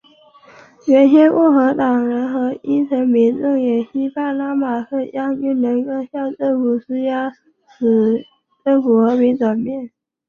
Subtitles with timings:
[0.87, 7.35] 原先共和党人和底层民众也期盼拉马克将军能够向政府施压迫
[7.77, 8.25] 使
[8.65, 9.91] 政府和平转变。